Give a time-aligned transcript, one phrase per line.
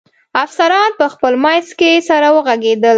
[0.43, 2.89] افسران په خپل منځ کې سره و غږېدل.